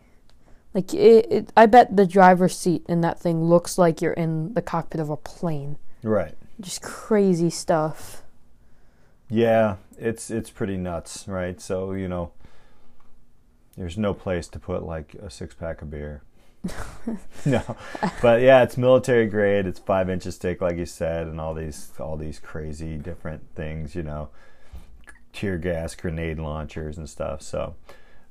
Like 0.74 0.92
it, 0.92 1.30
it, 1.30 1.52
I 1.56 1.66
bet 1.66 1.96
the 1.96 2.06
driver's 2.06 2.58
seat 2.58 2.84
in 2.88 3.02
that 3.02 3.20
thing 3.20 3.44
looks 3.44 3.78
like 3.78 4.02
you're 4.02 4.12
in 4.12 4.54
the 4.54 4.62
cockpit 4.62 5.00
of 5.00 5.10
a 5.10 5.16
plane. 5.16 5.76
right. 6.02 6.34
Just 6.60 6.82
crazy 6.82 7.50
stuff. 7.50 8.22
Yeah, 9.28 9.76
it's 9.98 10.30
it's 10.30 10.50
pretty 10.50 10.76
nuts, 10.76 11.26
right? 11.26 11.60
So 11.60 11.92
you 11.92 12.08
know, 12.08 12.32
there's 13.76 13.98
no 13.98 14.14
place 14.14 14.48
to 14.48 14.58
put 14.58 14.84
like 14.84 15.14
a 15.14 15.30
six 15.30 15.54
pack 15.54 15.82
of 15.82 15.90
beer. 15.90 16.22
no, 17.44 17.76
but 18.22 18.40
yeah, 18.40 18.62
it's 18.62 18.76
military 18.76 19.26
grade. 19.26 19.66
It's 19.66 19.78
five 19.78 20.08
inches 20.08 20.36
thick, 20.36 20.60
like 20.60 20.76
you 20.76 20.86
said, 20.86 21.26
and 21.26 21.40
all 21.40 21.54
these 21.54 21.92
all 22.00 22.16
these 22.16 22.38
crazy 22.38 22.96
different 22.96 23.42
things. 23.54 23.94
You 23.94 24.02
know, 24.02 24.30
tear 25.32 25.58
gas, 25.58 25.94
grenade 25.94 26.38
launchers, 26.38 26.96
and 26.98 27.08
stuff. 27.08 27.42
So, 27.42 27.74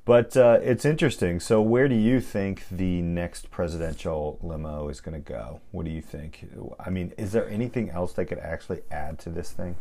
but 0.06 0.38
uh, 0.38 0.60
it's 0.62 0.86
interesting. 0.86 1.40
So, 1.40 1.62
where 1.62 1.88
do 1.88 1.96
you 1.96 2.22
think 2.22 2.64
the 2.70 3.02
next 3.02 3.50
presidential 3.52 4.40
limo 4.42 4.88
is 4.90 5.02
going 5.02 5.22
to 5.22 5.32
go? 5.32 5.60
What 5.72 5.86
do 5.86 5.92
you 5.92 6.02
think? 6.02 6.48
I 6.80 6.90
mean, 6.90 7.12
is 7.18 7.32
there 7.32 7.50
anything 7.50 7.90
else 7.90 8.14
they 8.14 8.26
could 8.26 8.40
actually 8.40 8.82
add 8.92 9.18
to 9.20 9.30
this 9.30 9.52
thing? 9.52 9.76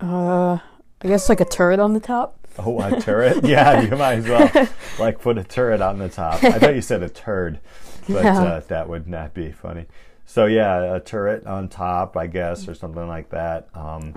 Uh, 0.00 0.58
I 1.02 1.08
guess 1.08 1.28
like 1.28 1.40
a 1.40 1.44
turret 1.44 1.78
on 1.80 1.92
the 1.94 2.00
top. 2.00 2.38
Oh, 2.58 2.80
a 2.80 3.00
turret? 3.00 3.44
yeah, 3.44 3.82
you 3.82 3.90
might 3.96 4.14
as 4.18 4.28
well 4.28 4.68
like 4.98 5.20
put 5.20 5.38
a 5.38 5.44
turret 5.44 5.80
on 5.82 5.98
the 5.98 6.08
top. 6.08 6.42
I 6.42 6.58
thought 6.58 6.74
you 6.74 6.82
said 6.82 7.02
a 7.02 7.08
turd, 7.08 7.60
but 8.08 8.24
Yeah. 8.24 8.42
uh, 8.42 8.60
that 8.68 8.88
would 8.88 9.06
not 9.06 9.34
be 9.34 9.52
funny. 9.52 9.86
So 10.24 10.46
yeah, 10.46 10.96
a 10.96 11.00
turret 11.00 11.46
on 11.46 11.68
top, 11.68 12.16
I 12.16 12.26
guess, 12.26 12.66
or 12.68 12.74
something 12.74 13.06
like 13.06 13.30
that. 13.30 13.68
Um, 13.74 14.14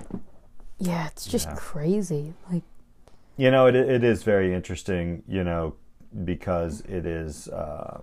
Yeah, 0.79 1.07
it's 1.07 1.25
just 1.25 1.47
Yeah. 1.49 1.55
crazy. 1.57 2.33
Like 2.51 2.63
you 3.39 3.49
know, 3.51 3.67
it 3.67 3.75
it 3.75 4.03
is 4.03 4.23
very 4.23 4.53
interesting. 4.53 5.23
You 5.27 5.43
know, 5.43 5.75
because 6.25 6.81
it 6.81 7.05
is. 7.05 7.47
Uh, 7.47 8.01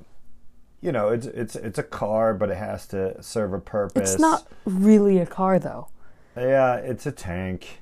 you 0.81 0.93
know, 0.93 1.09
it's 1.09 1.27
it's 1.27 1.57
it's 1.57 1.79
a 1.79 1.83
car, 1.83 2.35
but 2.35 2.51
it 2.51 2.57
has 2.57 2.87
to 2.89 3.21
serve 3.23 3.53
a 3.53 3.59
purpose. 3.61 4.13
it's 4.15 4.21
not 4.21 4.47
really 4.65 5.19
a 5.19 5.27
car 5.27 5.59
though. 5.59 5.89
Yeah, 6.37 6.77
it's 6.77 7.07
a 7.07 7.13
tank, 7.13 7.81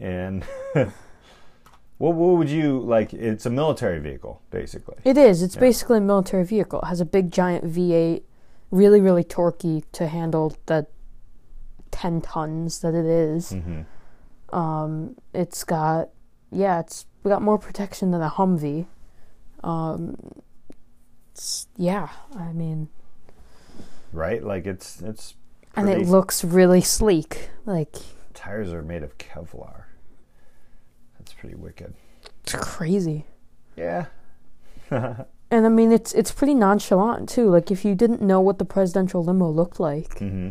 and 0.00 0.44
what 1.98 2.14
what 2.14 2.36
would 2.38 2.50
you 2.50 2.80
like? 2.80 3.14
It's 3.14 3.46
a 3.46 3.50
military 3.50 4.00
vehicle, 4.00 4.42
basically. 4.50 4.96
It 5.04 5.16
is. 5.16 5.42
It's 5.42 5.54
Yeah. 5.54 5.60
basically 5.60 5.98
a 5.98 6.02
military 6.02 6.44
vehicle. 6.44 6.80
It 6.82 6.86
has 6.86 7.00
a 7.00 7.04
big 7.06 7.30
giant 7.30 7.64
V8, 7.64 8.22
really 8.70 9.00
really 9.00 9.24
torquey 9.24 9.84
to 9.92 10.06
handle 10.08 10.56
the 10.66 10.86
10 11.92 12.20
tons 12.20 12.80
that 12.80 12.94
it 12.94 13.06
is. 13.06 13.50
hmm 13.52 13.82
Um, 14.54 15.14
it's 15.32 15.64
got 15.64 16.10
yeah, 16.54 16.80
it's 16.80 17.06
we 17.22 17.30
got 17.30 17.42
more 17.42 17.58
protection 17.58 18.10
than 18.10 18.22
a 18.22 18.30
Humvee. 18.30 18.86
Um, 19.62 20.16
it's, 21.32 21.66
yeah, 21.76 22.08
I 22.36 22.52
mean, 22.52 22.88
right? 24.12 24.42
Like 24.42 24.66
it's 24.66 25.00
it's 25.02 25.34
and 25.76 25.88
it 25.88 26.06
looks 26.06 26.44
really 26.44 26.80
sleek. 26.80 27.50
Like 27.66 27.96
tires 28.34 28.72
are 28.72 28.82
made 28.82 29.02
of 29.02 29.18
Kevlar. 29.18 29.84
That's 31.18 31.32
pretty 31.32 31.56
wicked. 31.56 31.94
it's 32.42 32.54
crazy. 32.54 33.26
Yeah. 33.76 34.06
And 35.50 35.66
I 35.66 35.68
mean, 35.68 35.92
it's 35.92 36.12
it's 36.14 36.32
pretty 36.32 36.54
nonchalant 36.54 37.28
too. 37.28 37.48
Like 37.48 37.70
if 37.70 37.84
you 37.84 37.94
didn't 37.94 38.20
know 38.20 38.40
what 38.40 38.58
the 38.58 38.64
presidential 38.64 39.22
limo 39.22 39.48
looked 39.48 39.78
like, 39.78 40.18
hmm 40.18 40.50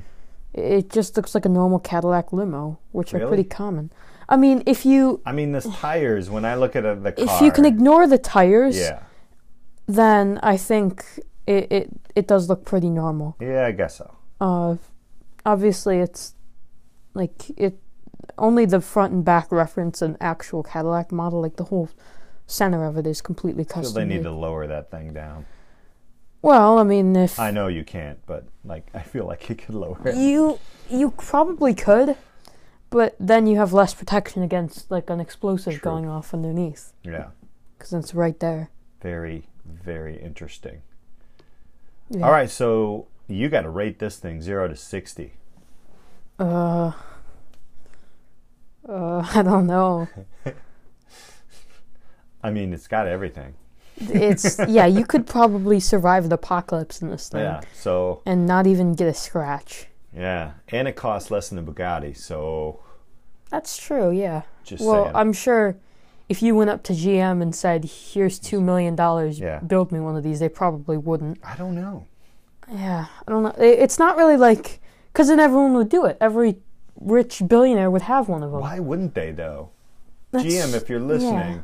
it 0.54 0.90
just 0.92 1.18
looks 1.18 1.34
like 1.34 1.46
a 1.46 1.50
normal 1.50 1.80
Cadillac 1.80 2.32
limo, 2.32 2.78
which 2.92 3.14
are 3.14 3.28
pretty 3.28 3.44
common. 3.44 3.92
I 4.30 4.38
mean, 4.38 4.64
if 4.66 4.86
you 4.86 5.22
I 5.26 5.32
mean, 5.32 5.52
the 5.52 5.62
tires. 5.62 6.30
When 6.30 6.46
I 6.46 6.56
look 6.56 6.76
at 6.76 6.86
a, 6.86 6.96
the 6.96 7.12
car, 7.12 7.26
if 7.26 7.42
you 7.42 7.52
can 7.52 7.66
ignore 7.66 8.08
the 8.08 8.18
tires, 8.18 8.78
yeah, 8.78 9.04
then 9.88 10.40
I 10.44 10.58
think 10.58 11.06
it, 11.48 11.72
it 11.72 11.90
it 12.16 12.28
does 12.28 12.50
look 12.50 12.66
pretty 12.66 12.90
normal. 12.90 13.36
yeah, 13.40 13.66
I 13.66 13.72
guess 13.72 13.98
so. 13.98 14.16
Uh, 14.40 14.76
obviously, 15.46 16.00
it's 16.00 16.36
like 17.14 17.50
it 17.58 17.80
only 18.38 18.66
the 18.66 18.82
front 18.82 19.14
and 19.14 19.26
back 19.26 19.52
reference 19.52 20.02
an 20.02 20.18
actual 20.20 20.64
Cadillac 20.64 21.12
model. 21.12 21.42
Like 21.42 21.58
the 21.58 21.66
whole 21.66 21.90
center 22.48 22.86
of 22.86 22.98
it 22.98 23.08
is 23.08 23.22
completely 23.22 23.66
custom. 23.66 23.86
So 23.86 24.00
they 24.00 24.06
need 24.06 24.24
to 24.24 24.32
lower 24.32 24.68
that 24.68 24.92
thing 24.92 25.14
down. 25.14 25.46
Well, 26.42 26.78
I 26.78 26.84
mean, 26.84 27.16
if 27.16 27.40
I 27.40 27.52
know 27.52 27.68
you 27.68 27.84
can't, 27.84 28.20
but 28.26 28.46
like 28.66 28.88
I 28.94 29.00
feel 29.02 29.26
like 29.26 29.50
you 29.50 29.56
could 29.56 29.76
lower 29.76 30.00
it. 30.06 30.16
you 30.16 30.60
you 30.90 31.12
probably 31.12 31.74
could, 31.74 32.16
but 32.94 33.16
then 33.20 33.48
you 33.48 33.58
have 33.58 33.74
less 33.74 33.94
protection 33.96 34.44
against 34.44 34.90
like 34.92 35.10
an 35.10 35.20
explosive 35.20 35.74
True. 35.74 35.92
going 35.92 36.08
off 36.08 36.32
underneath 36.34 36.94
Yeah, 37.04 37.30
because 37.78 37.92
it's 37.94 38.14
right 38.14 38.40
there. 38.40 38.70
very, 39.02 39.48
very 39.66 40.22
interesting. 40.22 40.84
Yeah. 42.10 42.26
All 42.26 42.32
right, 42.32 42.50
so 42.50 43.08
you 43.28 43.50
got 43.50 43.62
to 43.62 43.70
rate 43.70 43.98
this 43.98 44.18
thing 44.18 44.42
zero 44.42 44.68
to 44.68 44.76
sixty. 44.76 45.34
Uh. 46.38 46.92
Uh, 48.88 49.26
I 49.34 49.42
don't 49.42 49.66
know. 49.66 50.08
I 52.44 52.52
mean, 52.52 52.74
it's 52.74 52.88
got 52.88 53.08
everything. 53.08 53.56
It's 53.98 54.60
yeah, 54.68 54.86
you 54.86 55.06
could 55.06 55.26
probably 55.26 55.80
survive 55.80 56.30
the 56.30 56.36
apocalypse 56.36 57.02
in 57.02 57.10
this 57.10 57.30
thing 57.30 57.42
Yeah. 57.42 57.62
So 57.74 58.22
and 58.26 58.46
not 58.46 58.68
even 58.68 58.94
get 58.94 59.08
a 59.08 59.14
scratch. 59.14 59.88
Yeah, 60.16 60.52
and 60.70 60.88
it 60.88 60.96
costs 60.96 61.32
less 61.32 61.50
than 61.50 61.58
a 61.60 61.64
Bugatti. 61.64 62.16
So 62.16 62.80
That's 63.50 63.78
true, 63.78 64.12
yeah. 64.12 64.44
just 64.64 64.84
well, 64.86 65.06
saying. 65.06 65.16
I'm 65.16 65.34
sure 65.34 65.78
if 66.30 66.42
you 66.42 66.56
went 66.56 66.70
up 66.70 66.84
to 66.84 66.94
GM 66.94 67.42
and 67.42 67.54
said, 67.56 67.86
"Here's 67.86 68.40
two 68.40 68.62
million 68.62 68.96
dollars, 68.96 69.40
Yeah. 69.40 69.60
build 69.60 69.92
me 69.92 70.00
one 70.00 70.16
of 70.16 70.24
these," 70.24 70.40
they 70.40 70.50
probably 70.50 70.98
wouldn't. 70.98 71.40
I 71.44 71.56
don't 71.56 71.76
know. 71.76 72.06
Yeah, 72.72 73.06
I 73.28 73.32
don't 73.32 73.44
know. 73.44 73.54
It's 73.58 74.00
not 74.00 74.16
really 74.18 74.38
like 74.38 74.80
because 75.12 75.28
then 75.28 75.40
everyone 75.40 75.74
would 75.74 75.90
do 75.90 76.06
it. 76.06 76.18
Every 76.22 76.58
rich 77.00 77.42
billionaire 77.48 77.92
would 77.92 78.04
have 78.04 78.30
one 78.30 78.42
of 78.44 78.52
them. 78.52 78.62
Why 78.62 78.80
wouldn't 78.80 79.14
they 79.16 79.32
though? 79.32 79.70
That's- 80.32 80.52
GM, 80.52 80.74
if 80.74 80.90
you're 80.90 81.00
listening, 81.00 81.64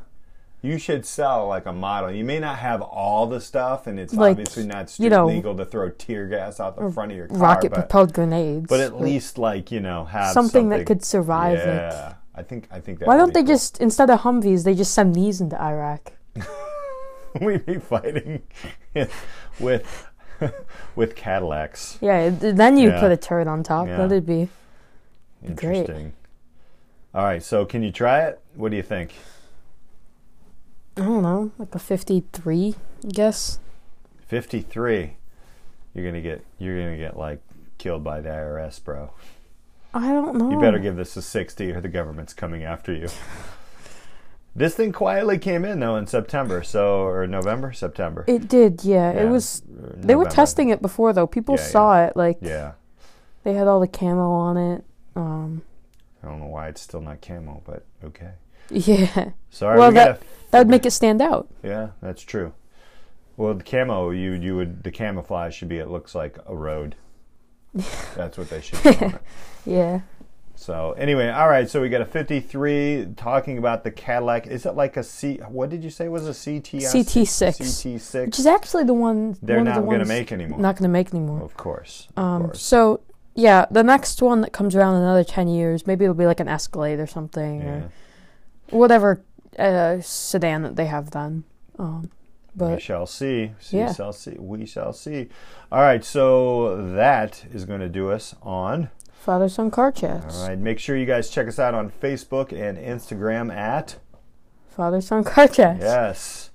you 0.62 0.78
should 0.78 1.06
sell 1.06 1.48
like 1.48 1.66
a 1.66 1.72
model. 1.74 2.12
You 2.12 2.24
may 2.26 2.40
not 2.40 2.58
have 2.60 2.82
all 2.82 3.28
the 3.28 3.40
stuff, 3.40 3.88
and 3.88 4.00
it's 4.00 4.14
Like, 4.14 4.32
obviously 4.32 4.66
not 4.66 5.00
you 5.00 5.10
know, 5.10 5.26
legal 5.28 5.56
to 5.56 5.66
throw 5.66 5.90
tear 5.90 6.28
gas 6.28 6.60
out 6.60 6.76
the 6.76 6.92
front 6.92 7.12
of 7.12 7.18
your 7.18 7.28
car. 7.28 7.38
Rocket 7.38 7.72
propelled 7.74 8.14
grenades. 8.14 8.68
but 8.68 8.80
at 8.82 9.00
least 9.00 9.38
like 9.38 9.72
you 9.72 9.80
know 9.80 10.06
have 10.06 10.34
something, 10.34 10.64
something, 10.64 10.70
that 10.70 10.86
could 10.86 11.04
survive. 11.04 11.58
It. 11.60 11.66
Yeah, 11.66 12.06
Like, 12.08 12.16
I 12.36 12.44
think 12.44 12.68
I 12.72 12.80
think 12.80 13.00
that. 13.00 13.08
why 13.08 13.18
don't 13.18 13.34
they 13.34 13.44
just 13.44 13.80
instead 13.80 14.10
of 14.10 14.22
Humvees, 14.22 14.64
they 14.64 14.76
just 14.76 14.94
send 14.94 15.16
these 15.16 15.40
into 15.42 15.60
Iraq? 15.62 16.12
we'd 17.42 17.66
be 17.66 17.78
fighting 17.80 18.42
with 19.60 20.08
with 20.96 21.16
Cadillacs? 21.16 21.98
Yeah, 22.02 22.30
then 22.30 22.78
you 22.78 22.90
Yeah. 22.90 23.00
put 23.00 23.12
a 23.12 23.18
turret 23.18 23.48
on 23.48 23.64
top. 23.64 23.88
Yeah. 23.88 23.98
That'd 23.98 24.26
be 24.26 24.50
Great. 25.56 25.78
Interesting. 25.82 26.14
All 27.14 27.24
right, 27.24 27.42
so 27.42 27.66
can 27.66 27.82
you 27.82 27.92
try 27.92 28.24
it? 28.26 28.42
What 28.56 28.72
do 28.72 28.78
you 28.78 28.84
think? 28.84 29.14
I 31.00 31.06
don't 31.06 31.24
know, 31.24 31.52
like 31.58 31.74
a 31.74 31.80
fifty-three, 31.80 32.76
I 33.06 33.08
guess. 33.08 33.60
Fifty 34.28 34.62
three. 34.62 35.14
You're 35.94 36.06
gonna 36.06 36.22
get 36.22 36.44
you're 36.58 36.78
gonna 36.84 36.98
get 36.98 37.18
like 37.18 37.42
killed 37.78 38.04
by 38.04 38.22
the 38.22 38.30
IRS, 38.30 38.84
bro. 38.84 39.12
I 39.94 40.10
don't 40.10 40.36
know. 40.36 40.52
You 40.52 40.60
better 40.60 40.78
give 40.78 40.96
this 40.98 41.18
a 41.18 41.22
60 41.24 41.72
or 41.72 41.82
the 41.82 41.90
government's 41.90 42.34
coming 42.34 42.64
after 42.64 42.94
you. 42.94 43.08
this 44.56 44.76
thing 44.76 44.92
quietly 44.92 45.38
came 45.40 45.66
in 45.66 45.80
though 45.80 45.96
in 45.96 46.06
September, 46.06 46.62
so 46.62 47.04
or 47.06 47.26
November, 47.26 47.74
September. 47.74 48.24
It 48.28 48.48
did, 48.48 48.84
yeah. 48.84 49.14
Yeah, 49.14 49.22
It 49.24 49.30
was. 49.30 49.64
or 49.68 49.96
They 49.96 50.14
were 50.16 50.26
testing 50.26 50.70
it 50.70 50.82
before 50.82 51.12
though. 51.14 51.26
People 51.28 51.56
Yeah, 51.56 51.62
yeah. 51.62 51.68
saw 51.68 52.04
it. 52.06 52.16
Like 52.16 52.38
Yeah. 52.42 52.74
they 53.44 53.54
had 53.54 53.68
all 53.68 53.80
the 53.80 53.88
camo 53.88 54.30
on 54.32 54.58
it. 54.58 54.84
Um, 55.16 55.64
I 56.24 56.28
don't 56.28 56.40
know 56.40 56.48
why 56.48 56.68
it's 56.68 56.82
still 56.82 57.02
not 57.02 57.22
camo, 57.22 57.64
but 57.66 57.84
okay. 58.04 58.32
yeah, 58.70 59.32
Sorry, 59.50 59.80
Well, 59.80 59.90
we 59.90 59.96
gotta, 59.96 60.20
that 60.52 60.60
would 60.60 60.68
make 60.70 60.86
it 60.86 60.92
stand 60.92 61.22
out. 61.22 61.48
Yeah, 61.64 61.90
that's 62.02 62.22
true. 62.24 62.54
Well, 63.38 63.54
the 63.54 63.64
camo, 63.64 64.10
you 64.12 64.32
you 64.34 64.56
would 64.56 64.84
the 64.84 64.92
camouflage 64.92 65.56
should 65.56 65.70
be. 65.70 65.78
It 65.78 65.90
looks 65.90 66.14
like 66.16 66.38
a 66.46 66.56
road. 66.56 66.96
That's 68.16 68.38
what 68.38 68.50
they 68.50 68.62
should. 68.62 69.20
Yeah. 69.66 70.02
So 70.56 70.92
anyway, 70.98 71.30
all 71.30 71.48
right. 71.48 71.70
So 71.70 71.82
we 71.82 71.88
got 71.88 72.02
a 72.02 72.06
53 72.06 73.10
talking 73.16 73.58
about 73.58 73.84
the 73.86 73.92
Cadillac. 73.92 74.48
Is 74.48 74.66
it 74.66 74.72
like 74.76 74.98
a 74.98 75.04
C? 75.04 75.36
What 75.48 75.70
did 75.70 75.84
you 75.84 75.90
say 75.90 76.10
was 76.10 76.24
a 76.24 76.34
CT? 76.34 76.82
CT6. 76.82 77.62
CT6. 77.62 78.26
Which 78.26 78.40
is 78.40 78.46
actually 78.46 78.84
the 78.84 78.94
one 78.94 79.38
They're 79.42 79.58
one 79.58 79.66
not 79.66 79.76
the 79.76 79.82
going 79.84 80.00
to 80.00 80.06
make 80.06 80.32
anymore. 80.34 80.60
Not 80.60 80.76
going 80.76 80.84
to 80.84 80.92
make 80.92 81.14
anymore. 81.14 81.42
Of 81.44 81.56
course. 81.56 82.08
Of 82.18 82.24
Um, 82.24 82.42
course. 82.48 82.62
so 82.62 83.02
yeah, 83.36 83.68
the 83.72 83.84
next 83.84 84.22
one 84.22 84.42
that 84.42 84.52
comes 84.52 84.76
around 84.76 84.96
in 84.96 85.04
another 85.04 85.24
ten 85.24 85.48
years, 85.48 85.88
maybe 85.88 86.04
it'll 86.04 86.14
be 86.16 86.26
like 86.26 86.42
an 86.42 86.50
Escalade 86.50 87.00
or 87.00 87.08
something, 87.08 87.62
Yeah. 87.62 87.82
or 88.72 88.80
whatever 88.80 89.22
uh, 89.58 90.00
sedan 90.02 90.64
that 90.64 90.76
they 90.76 90.86
have 90.86 91.12
then. 91.12 91.44
Um, 91.78 92.12
we 92.56 92.68
but 92.68 92.82
shall 92.82 93.06
see. 93.06 93.52
see 93.60 93.78
Yeah. 93.78 93.94
shall 93.94 94.12
see. 94.14 94.36
We 94.38 94.66
shall 94.66 94.92
see. 94.94 95.30
All 95.72 95.82
right. 95.82 96.04
So 96.04 96.94
that 96.94 97.46
is 97.54 97.66
going 97.66 97.80
to 97.80 97.90
do 97.90 98.12
us 98.12 98.36
on. 98.42 98.90
father 99.14 99.50
son 99.50 99.72
car 99.72 99.92
chats. 99.92 100.42
All 100.42 100.48
right. 100.50 100.60
Make 100.60 100.80
sure 100.80 100.98
you 100.98 101.06
guys 101.06 101.30
check 101.30 101.48
us 101.48 101.60
out 101.60 101.74
on 101.74 101.92
Facebook 101.92 102.52
and 102.52 102.78
Instagram 102.78 103.54
at. 103.54 103.98
Father 104.70 105.02
son 105.02 105.24
car 105.24 105.48
chats. 105.48 105.82
Yes. 105.82 106.50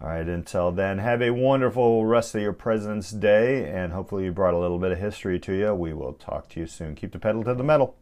All 0.00 0.08
right. 0.08 0.26
Until 0.28 0.70
then, 0.72 0.98
have 0.98 1.20
a 1.22 1.30
wonderful 1.30 2.04
rest 2.06 2.34
of 2.34 2.42
your 2.42 2.52
President's 2.52 3.10
Day, 3.10 3.68
and 3.70 3.92
hopefully 3.92 4.24
you 4.24 4.32
brought 4.32 4.54
a 4.54 4.58
little 4.58 4.78
bit 4.78 4.92
of 4.92 4.98
history 4.98 5.38
to 5.40 5.52
you. 5.52 5.74
We 5.74 5.92
will 5.92 6.12
talk 6.14 6.48
to 6.50 6.60
you 6.60 6.66
soon. 6.66 6.94
Keep 6.94 7.12
the 7.12 7.18
pedal 7.18 7.42
to 7.44 7.54
the 7.54 7.64
metal. 7.64 7.96